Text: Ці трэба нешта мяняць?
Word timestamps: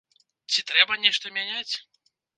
Ці 0.53 0.63
трэба 0.71 0.97
нешта 1.05 1.33
мяняць? 1.37 1.73